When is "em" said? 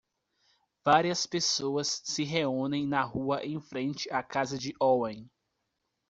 3.45-3.61